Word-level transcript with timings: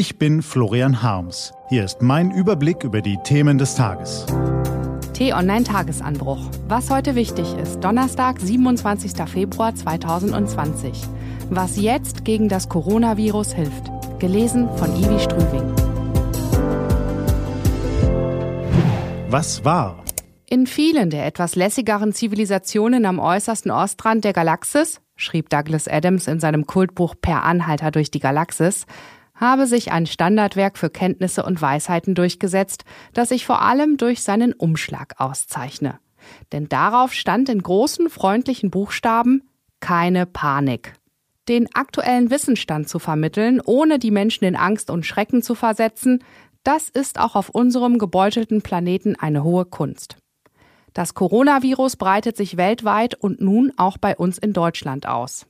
Ich 0.00 0.16
bin 0.16 0.42
Florian 0.42 1.02
Harms. 1.02 1.52
Hier 1.70 1.84
ist 1.84 2.02
mein 2.02 2.30
Überblick 2.30 2.84
über 2.84 3.02
die 3.02 3.18
Themen 3.24 3.58
des 3.58 3.74
Tages. 3.74 4.26
T-Online 5.12 5.64
Tagesanbruch. 5.64 6.38
Was 6.68 6.88
heute 6.88 7.16
wichtig 7.16 7.52
ist. 7.56 7.80
Donnerstag, 7.80 8.38
27. 8.38 9.10
Februar 9.28 9.74
2020. 9.74 11.02
Was 11.50 11.80
jetzt 11.80 12.24
gegen 12.24 12.48
das 12.48 12.68
Coronavirus 12.68 13.54
hilft. 13.54 13.90
Gelesen 14.20 14.68
von 14.76 14.94
Ivi 14.94 15.18
Strüving. 15.18 15.74
Was 19.30 19.64
war? 19.64 20.04
In 20.46 20.68
vielen 20.68 21.10
der 21.10 21.26
etwas 21.26 21.56
lässigeren 21.56 22.12
Zivilisationen 22.12 23.04
am 23.04 23.18
äußersten 23.18 23.72
Ostrand 23.72 24.24
der 24.24 24.32
Galaxis, 24.32 25.00
schrieb 25.16 25.50
Douglas 25.50 25.88
Adams 25.88 26.28
in 26.28 26.38
seinem 26.38 26.68
Kultbuch 26.68 27.16
Per 27.20 27.42
Anhalter 27.42 27.90
durch 27.90 28.12
die 28.12 28.20
Galaxis, 28.20 28.86
habe 29.38 29.66
sich 29.66 29.92
ein 29.92 30.06
Standardwerk 30.06 30.76
für 30.78 30.90
Kenntnisse 30.90 31.44
und 31.44 31.62
Weisheiten 31.62 32.14
durchgesetzt, 32.14 32.84
das 33.14 33.30
sich 33.30 33.46
vor 33.46 33.62
allem 33.62 33.96
durch 33.96 34.22
seinen 34.22 34.52
Umschlag 34.52 35.14
auszeichne. 35.18 35.98
Denn 36.52 36.68
darauf 36.68 37.12
stand 37.12 37.48
in 37.48 37.62
großen 37.62 38.10
freundlichen 38.10 38.70
Buchstaben 38.70 39.42
keine 39.80 40.26
Panik. 40.26 40.94
Den 41.48 41.68
aktuellen 41.74 42.30
Wissensstand 42.30 42.88
zu 42.88 42.98
vermitteln, 42.98 43.60
ohne 43.64 43.98
die 43.98 44.10
Menschen 44.10 44.44
in 44.44 44.56
Angst 44.56 44.90
und 44.90 45.06
Schrecken 45.06 45.42
zu 45.42 45.54
versetzen, 45.54 46.22
das 46.62 46.88
ist 46.88 47.18
auch 47.18 47.36
auf 47.36 47.48
unserem 47.48 47.98
gebeutelten 47.98 48.60
Planeten 48.60 49.16
eine 49.16 49.44
hohe 49.44 49.64
Kunst. 49.64 50.16
Das 50.92 51.14
Coronavirus 51.14 51.96
breitet 51.96 52.36
sich 52.36 52.56
weltweit 52.56 53.14
und 53.14 53.40
nun 53.40 53.72
auch 53.76 53.98
bei 53.98 54.16
uns 54.16 54.36
in 54.36 54.52
Deutschland 54.52 55.06
aus. 55.06 55.46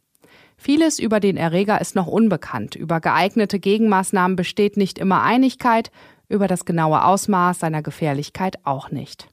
Vieles 0.60 0.98
über 0.98 1.20
den 1.20 1.36
Erreger 1.36 1.80
ist 1.80 1.94
noch 1.94 2.08
unbekannt. 2.08 2.74
Über 2.74 3.00
geeignete 3.00 3.60
Gegenmaßnahmen 3.60 4.36
besteht 4.36 4.76
nicht 4.76 4.98
immer 4.98 5.22
Einigkeit, 5.22 5.92
über 6.28 6.48
das 6.48 6.64
genaue 6.64 7.04
Ausmaß 7.04 7.60
seiner 7.60 7.80
Gefährlichkeit 7.80 8.56
auch 8.64 8.90
nicht. 8.90 9.28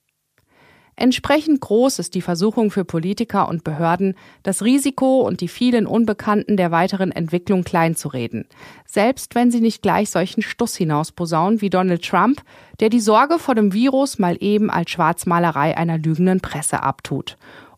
Entsprechend 0.97 1.59
groß 1.59 1.99
ist 1.99 2.15
die 2.15 2.21
Versuchung 2.21 2.71
für 2.71 2.85
Politiker 2.85 3.49
und 3.49 3.65
Behörden, 3.65 4.15
das 4.43 4.63
Risiko 4.63 5.21
und 5.21 5.41
die 5.41 5.49
vielen 5.49 5.87
Unbekannten 5.87 6.55
der 6.55 6.71
weiteren 6.71 7.11
Entwicklung 7.11 7.65
kleinzureden, 7.65 8.47
selbst 8.85 9.35
wenn 9.35 9.51
sie 9.51 9.59
nicht 9.59 9.81
gleich 9.81 10.09
solchen 10.09 10.41
Stuss 10.41 10.77
hinausposaunen 10.77 11.59
wie 11.59 11.69
Donald 11.69 12.07
Trump, 12.07 12.41
der 12.79 12.87
die 12.89 13.01
Sorge 13.01 13.39
vor 13.39 13.55
dem 13.55 13.73
Virus 13.73 14.19
mal 14.19 14.37
eben 14.39 14.69
als 14.69 14.91
Schwarzmalerei 14.91 15.75
einer 15.75 15.97
lügenden 15.97 16.39
Presse 16.39 16.81
abtut 16.81 17.35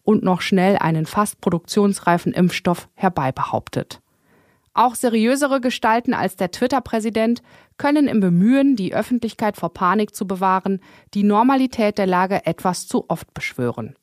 und 0.07 0.23
noch 0.23 0.39
schnell 0.39 0.77
einen 0.77 1.05
fast 1.05 1.41
produktionsreifen 1.41 2.31
Impfstoff 2.31 2.87
herbeibehauptet. 2.93 3.99
Auch 4.73 4.95
seriösere 4.95 5.59
Gestalten 5.59 6.13
als 6.13 6.37
der 6.37 6.49
Twitter-Präsident 6.49 7.41
können 7.77 8.07
im 8.07 8.21
Bemühen, 8.21 8.77
die 8.77 8.95
Öffentlichkeit 8.95 9.57
vor 9.57 9.73
Panik 9.73 10.15
zu 10.15 10.25
bewahren, 10.25 10.79
die 11.13 11.23
Normalität 11.23 11.97
der 11.97 12.07
Lage 12.07 12.45
etwas 12.45 12.87
zu 12.87 13.09
oft 13.09 13.33
beschwören. 13.33 13.95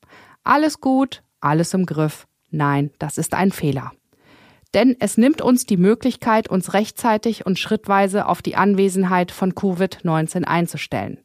Alles 0.43 0.83
gut, 0.83 1.23
alles 1.41 1.73
im 1.73 1.87
Griff. 1.87 2.27
Nein, 2.51 2.91
das 2.99 3.17
ist 3.17 3.33
ein 3.33 3.51
Fehler. 3.51 3.93
Denn 4.75 4.97
es 5.01 5.17
nimmt 5.17 5.41
uns 5.41 5.65
die 5.65 5.79
Möglichkeit, 5.79 6.51
uns 6.51 6.75
rechtzeitig 6.75 7.47
und 7.47 7.59
schrittweise 7.59 8.27
auf 8.27 8.43
die 8.43 8.57
Anwesenheit 8.57 9.31
von 9.31 9.55
Covid-19 9.55 10.45
einzustellen. 10.45 11.21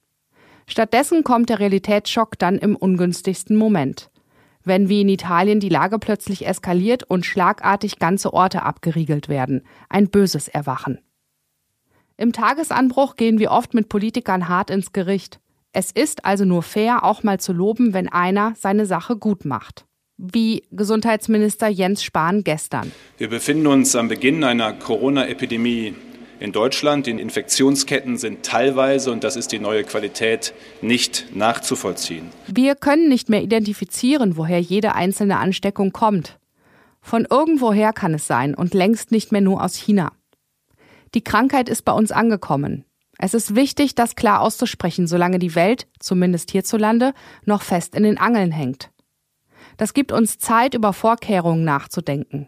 Stattdessen 0.68 1.26
kommt 1.26 1.50
der 1.50 1.60
Realitätsschock 1.60 2.40
dann 2.40 2.58
im 2.58 2.78
ungünstigsten 2.78 3.58
Moment 3.58 4.10
wenn 4.64 4.90
wie 4.90 5.02
in 5.02 5.10
Italien 5.10 5.60
die 5.60 5.70
Lage 5.70 6.00
plötzlich 6.00 6.46
eskaliert 6.46 7.04
und 7.04 7.26
schlagartig 7.26 8.00
ganze 8.00 8.34
Orte 8.34 8.64
abgeriegelt 8.64 9.30
werden. 9.30 9.64
Ein 9.90 10.10
böses 10.10 10.48
Erwachen. 10.48 11.00
Im 12.18 12.34
Tagesanbruch 12.34 13.16
gehen 13.16 13.40
wir 13.40 13.52
oft 13.52 13.74
mit 13.74 13.88
Politikern 13.88 14.50
hart 14.50 14.70
ins 14.70 14.92
Gericht. 14.92 15.40
Es 15.72 15.92
ist 15.92 16.26
also 16.26 16.46
nur 16.46 16.64
fair, 16.64 17.04
auch 17.04 17.24
mal 17.24 17.40
zu 17.40 17.54
loben, 17.54 17.94
wenn 17.94 18.10
einer 18.10 18.54
seine 18.58 18.86
Sache 18.86 19.16
gut 19.16 19.46
macht. 19.46 19.86
Wie 20.18 20.64
Gesundheitsminister 20.72 21.70
Jens 21.70 22.04
Spahn 22.04 22.44
gestern. 22.44 22.92
Wir 23.18 23.30
befinden 23.30 23.68
uns 23.68 23.96
am 23.96 24.10
Beginn 24.10 24.44
einer 24.44 24.74
Corona-Epidemie 24.74 25.96
in 26.40 26.52
Deutschland. 26.52 27.06
Die 27.06 27.12
Infektionsketten 27.12 28.18
sind 28.18 28.44
teilweise, 28.44 29.12
und 29.12 29.24
das 29.24 29.36
ist 29.36 29.52
die 29.52 29.60
neue 29.60 29.84
Qualität, 29.84 30.54
nicht 30.82 31.36
nachzuvollziehen. 31.36 32.30
Wir 32.48 32.76
können 32.76 33.10
nicht 33.10 33.30
mehr 33.30 33.42
identifizieren, 33.42 34.38
woher 34.38 34.60
jede 34.60 34.96
einzelne 34.96 35.38
Ansteckung 35.38 35.92
kommt. 35.92 36.40
Von 37.02 37.26
irgendwoher 37.30 37.94
kann 37.94 38.14
es 38.14 38.28
sein 38.28 38.54
und 38.56 38.74
längst 38.74 39.12
nicht 39.12 39.32
mehr 39.32 39.42
nur 39.42 39.64
aus 39.64 39.76
China. 39.76 40.12
Die 41.14 41.24
Krankheit 41.24 41.70
ist 41.70 41.84
bei 41.84 41.94
uns 41.94 42.12
angekommen. 42.12 42.86
Es 43.18 43.34
ist 43.34 43.56
wichtig, 43.56 43.96
das 43.96 44.16
klar 44.16 44.42
auszusprechen, 44.42 45.08
solange 45.08 45.40
die 45.40 45.56
Welt, 45.56 45.88
zumindest 46.00 46.52
hierzulande, 46.52 47.14
noch 47.46 47.64
fest 47.64 47.96
in 47.96 48.04
den 48.04 48.18
Angeln 48.18 48.52
hängt. 48.52 48.92
Das 49.78 49.94
gibt 49.94 50.12
uns 50.12 50.40
Zeit, 50.40 50.74
über 50.74 50.94
Vorkehrungen 50.94 51.64
nachzudenken. 51.64 52.48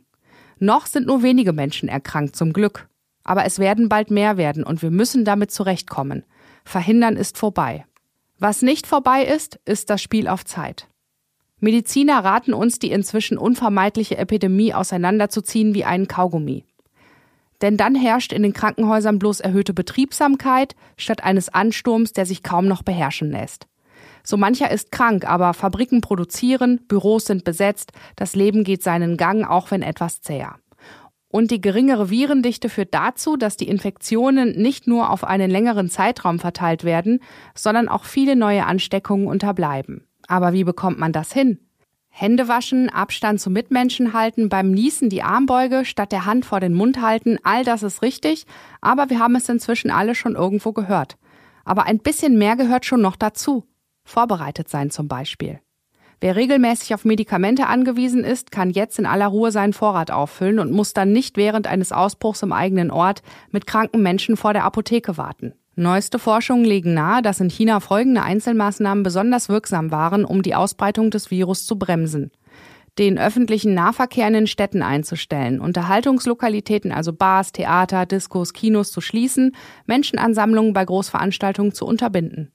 Noch 0.59 0.85
sind 0.85 1.07
nur 1.07 1.23
wenige 1.23 1.53
Menschen 1.53 1.89
erkrankt, 1.89 2.35
zum 2.35 2.53
Glück. 2.53 2.87
Aber 3.23 3.45
es 3.45 3.59
werden 3.59 3.89
bald 3.89 4.11
mehr 4.11 4.37
werden 4.37 4.63
und 4.63 4.81
wir 4.81 4.91
müssen 4.91 5.25
damit 5.25 5.51
zurechtkommen. 5.51 6.23
Verhindern 6.63 7.17
ist 7.17 7.37
vorbei. 7.37 7.85
Was 8.39 8.61
nicht 8.61 8.87
vorbei 8.87 9.23
ist, 9.23 9.59
ist 9.65 9.89
das 9.89 10.01
Spiel 10.01 10.27
auf 10.27 10.45
Zeit. 10.45 10.87
Mediziner 11.59 12.23
raten 12.23 12.53
uns, 12.53 12.79
die 12.79 12.91
inzwischen 12.91 13.37
unvermeidliche 13.37 14.17
Epidemie 14.17 14.73
auseinanderzuziehen 14.73 15.75
wie 15.75 15.85
einen 15.85 16.07
Kaugummi. 16.07 16.65
Denn 17.61 17.77
dann 17.77 17.93
herrscht 17.93 18.33
in 18.33 18.41
den 18.41 18.53
Krankenhäusern 18.53 19.19
bloß 19.19 19.39
erhöhte 19.39 19.73
Betriebsamkeit 19.73 20.75
statt 20.97 21.23
eines 21.23 21.49
Ansturms, 21.49 22.13
der 22.13 22.25
sich 22.25 22.41
kaum 22.41 22.67
noch 22.67 22.81
beherrschen 22.81 23.29
lässt. 23.29 23.67
So 24.23 24.37
mancher 24.37 24.71
ist 24.71 24.91
krank, 24.91 25.25
aber 25.27 25.53
Fabriken 25.53 26.01
produzieren, 26.01 26.81
Büros 26.87 27.25
sind 27.25 27.43
besetzt, 27.43 27.91
das 28.15 28.35
Leben 28.35 28.63
geht 28.63 28.81
seinen 28.81 29.17
Gang, 29.17 29.47
auch 29.47 29.69
wenn 29.69 29.83
etwas 29.83 30.21
zäher. 30.21 30.55
Und 31.31 31.49
die 31.49 31.61
geringere 31.61 32.09
Virendichte 32.09 32.67
führt 32.67 32.93
dazu, 32.93 33.37
dass 33.37 33.55
die 33.55 33.69
Infektionen 33.69 34.51
nicht 34.61 34.85
nur 34.85 35.09
auf 35.09 35.23
einen 35.23 35.49
längeren 35.49 35.89
Zeitraum 35.89 36.39
verteilt 36.39 36.83
werden, 36.83 37.21
sondern 37.55 37.87
auch 37.87 38.03
viele 38.03 38.35
neue 38.35 38.65
Ansteckungen 38.65 39.27
unterbleiben. 39.27 40.05
Aber 40.27 40.51
wie 40.51 40.65
bekommt 40.65 40.99
man 40.99 41.13
das 41.13 41.31
hin? 41.31 41.59
Hände 42.09 42.49
waschen, 42.49 42.89
Abstand 42.89 43.39
zu 43.39 43.49
Mitmenschen 43.49 44.11
halten, 44.11 44.49
beim 44.49 44.71
Niesen 44.71 45.09
die 45.09 45.23
Armbeuge 45.23 45.85
statt 45.85 46.11
der 46.11 46.25
Hand 46.25 46.45
vor 46.45 46.59
den 46.59 46.73
Mund 46.73 47.01
halten, 47.01 47.37
all 47.43 47.63
das 47.63 47.83
ist 47.83 48.01
richtig, 48.01 48.45
aber 48.81 49.09
wir 49.09 49.19
haben 49.19 49.35
es 49.35 49.47
inzwischen 49.47 49.89
alle 49.89 50.13
schon 50.13 50.35
irgendwo 50.35 50.73
gehört. 50.73 51.17
Aber 51.63 51.85
ein 51.85 51.99
bisschen 51.99 52.37
mehr 52.37 52.57
gehört 52.57 52.85
schon 52.85 53.01
noch 53.01 53.15
dazu. 53.15 53.65
Vorbereitet 54.03 54.67
sein 54.67 54.91
zum 54.91 55.07
Beispiel. 55.07 55.61
Wer 56.21 56.35
regelmäßig 56.35 56.93
auf 56.93 57.03
Medikamente 57.03 57.65
angewiesen 57.65 58.23
ist, 58.23 58.51
kann 58.51 58.69
jetzt 58.69 58.99
in 58.99 59.07
aller 59.07 59.25
Ruhe 59.25 59.51
seinen 59.51 59.73
Vorrat 59.73 60.11
auffüllen 60.11 60.59
und 60.59 60.71
muss 60.71 60.93
dann 60.93 61.11
nicht 61.11 61.35
während 61.35 61.65
eines 61.65 61.91
Ausbruchs 61.91 62.43
im 62.43 62.53
eigenen 62.53 62.91
Ort 62.91 63.23
mit 63.49 63.65
kranken 63.65 64.03
Menschen 64.03 64.37
vor 64.37 64.53
der 64.53 64.63
Apotheke 64.63 65.17
warten. 65.17 65.53
Neueste 65.75 66.19
Forschungen 66.19 66.63
legen 66.63 66.93
nahe, 66.93 67.23
dass 67.23 67.39
in 67.39 67.49
China 67.49 67.79
folgende 67.79 68.21
Einzelmaßnahmen 68.21 69.03
besonders 69.03 69.49
wirksam 69.49 69.89
waren, 69.89 70.23
um 70.23 70.43
die 70.43 70.53
Ausbreitung 70.53 71.09
des 71.09 71.31
Virus 71.31 71.65
zu 71.65 71.79
bremsen 71.79 72.29
den 72.99 73.17
öffentlichen 73.17 73.73
Nahverkehr 73.73 74.27
in 74.27 74.33
den 74.33 74.47
Städten 74.47 74.81
einzustellen, 74.81 75.61
Unterhaltungslokalitäten, 75.61 76.91
also 76.91 77.13
Bars, 77.13 77.51
Theater, 77.53 78.05
Diskos, 78.05 78.53
Kinos 78.53 78.91
zu 78.91 78.99
schließen, 78.99 79.55
Menschenansammlungen 79.85 80.73
bei 80.73 80.83
Großveranstaltungen 80.83 81.73
zu 81.73 81.85
unterbinden. 81.85 82.51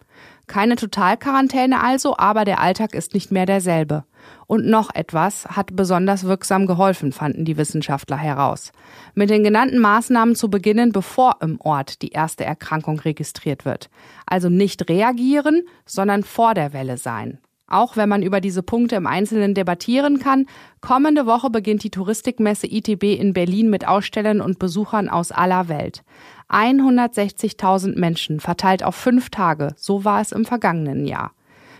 Keine 0.46 0.76
Totalquarantäne 0.76 1.82
also, 1.82 2.16
aber 2.16 2.44
der 2.44 2.60
Alltag 2.60 2.94
ist 2.94 3.14
nicht 3.14 3.32
mehr 3.32 3.46
derselbe. 3.46 4.04
Und 4.46 4.66
noch 4.66 4.94
etwas 4.94 5.46
hat 5.46 5.74
besonders 5.74 6.24
wirksam 6.24 6.66
geholfen, 6.66 7.12
fanden 7.12 7.44
die 7.44 7.56
Wissenschaftler 7.56 8.16
heraus. 8.16 8.70
Mit 9.14 9.30
den 9.30 9.42
genannten 9.42 9.78
Maßnahmen 9.78 10.36
zu 10.36 10.48
beginnen, 10.48 10.92
bevor 10.92 11.36
im 11.40 11.60
Ort 11.60 12.00
die 12.02 12.10
erste 12.10 12.44
Erkrankung 12.44 13.00
registriert 13.00 13.64
wird. 13.64 13.90
Also 14.24 14.48
nicht 14.48 14.88
reagieren, 14.88 15.62
sondern 15.84 16.22
vor 16.22 16.54
der 16.54 16.72
Welle 16.72 16.96
sein. 16.96 17.38
Auch 17.68 17.96
wenn 17.96 18.08
man 18.08 18.22
über 18.22 18.40
diese 18.40 18.62
Punkte 18.62 18.94
im 18.94 19.06
Einzelnen 19.06 19.52
debattieren 19.52 20.20
kann, 20.20 20.46
kommende 20.80 21.26
Woche 21.26 21.50
beginnt 21.50 21.82
die 21.82 21.90
Touristikmesse 21.90 22.68
ITB 22.68 23.18
in 23.18 23.32
Berlin 23.32 23.70
mit 23.70 23.88
Ausstellern 23.88 24.40
und 24.40 24.60
Besuchern 24.60 25.08
aus 25.08 25.32
aller 25.32 25.68
Welt. 25.68 26.04
160.000 26.48 27.98
Menschen 27.98 28.38
verteilt 28.38 28.84
auf 28.84 28.94
fünf 28.94 29.30
Tage, 29.30 29.74
so 29.76 30.04
war 30.04 30.20
es 30.20 30.30
im 30.30 30.44
vergangenen 30.44 31.06
Jahr. 31.06 31.32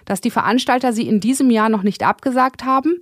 Dass 0.07 0.21
die 0.21 0.31
Veranstalter 0.31 0.93
sie 0.93 1.07
in 1.07 1.21
diesem 1.21 1.51
Jahr 1.51 1.69
noch 1.69 1.85
nicht 1.85 2.03
abgesagt 2.03 2.65
haben, 2.65 2.99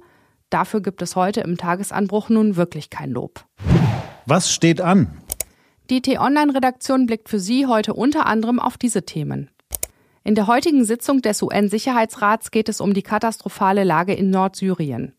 dafür 0.51 0.83
gibt 0.83 1.01
es 1.01 1.17
heute 1.17 1.41
im 1.41 1.57
Tagesanbruch 1.57 2.29
nun 2.29 2.57
wirklich 2.57 2.91
kein 2.91 3.11
Lob. 3.11 3.45
Was 4.27 4.53
steht 4.53 4.83
an? 4.83 5.19
Die 5.91 6.01
T-Online-Redaktion 6.01 7.07
blickt 7.07 7.29
für 7.29 7.39
Sie 7.39 7.67
heute 7.67 7.93
unter 7.93 8.27
anderem 8.27 8.59
auf 8.59 8.79
diese 8.79 9.05
Themen. 9.05 9.51
In 10.27 10.35
der 10.35 10.47
heutigen 10.47 10.87
Sitzung 10.87 11.21
des 11.21 11.43
UN-Sicherheitsrats 11.43 12.51
geht 12.51 12.71
es 12.71 12.81
um 12.81 12.95
die 12.95 13.03
katastrophale 13.03 13.85
Lage 13.85 14.15
in 14.15 14.31
Nordsyrien. 14.31 15.13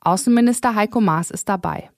Außenminister 0.00 0.74
Heiko 0.74 1.00
Maas 1.00 1.30
ist 1.30 1.48
dabei. 1.48 1.88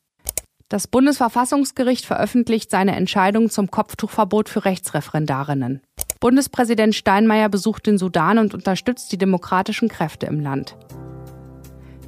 Das 0.69 0.87
Bundesverfassungsgericht 0.87 2.05
veröffentlicht 2.05 2.71
seine 2.71 2.95
Entscheidung 2.95 3.49
zum 3.49 3.71
Kopftuchverbot 3.71 4.51
für 4.51 4.67
Rechtsreferendarinnen. 4.67 5.81
Bundespräsident 6.21 6.95
Steinmeier 6.95 7.49
besucht 7.49 7.87
den 7.87 7.97
Sudan 7.97 8.37
und 8.37 8.53
unterstützt 8.53 9.11
die 9.13 9.19
demokratischen 9.19 9.89
Kräfte 9.89 10.27
im 10.27 10.39
Land. 10.39 10.77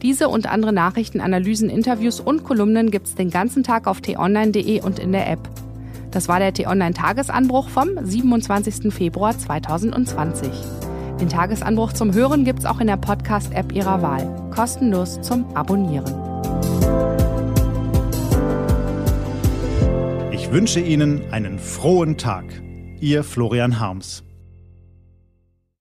Diese 0.02 0.29
und 0.29 0.46
andere 0.46 0.75
Nachrichten, 0.75 1.23
Analysen, 1.23 1.70
Interviews 1.70 2.20
und 2.20 2.44
Kolumnen 2.44 2.91
gibt's 2.91 3.14
den 3.14 3.31
ganzen 3.31 3.62
Tag 3.62 3.87
auf 3.87 4.02
t-online.de 4.02 4.82
und 4.82 4.99
in 4.99 5.12
der 5.12 5.26
App. 5.26 5.49
Das 6.14 6.28
war 6.28 6.38
der 6.38 6.55
T-Online-Tagesanbruch 6.55 7.69
vom 7.69 7.88
27. 8.00 8.94
Februar 8.94 9.37
2020. 9.37 10.49
Den 11.20 11.28
Tagesanbruch 11.28 11.93
zum 11.93 12.14
Hören 12.14 12.44
gibt's 12.44 12.66
auch 12.66 12.78
in 12.78 12.87
der 12.87 12.96
Podcast-App 12.96 13.72
Ihrer 13.72 14.00
Wahl. 14.00 14.50
Kostenlos 14.55 15.20
zum 15.22 15.44
Abonnieren. 15.56 16.14
Ich 20.31 20.52
wünsche 20.52 20.78
Ihnen 20.78 21.32
einen 21.32 21.58
frohen 21.58 22.17
Tag. 22.17 22.44
Ihr 23.00 23.25
Florian 23.25 23.81
Harms. 23.81 24.22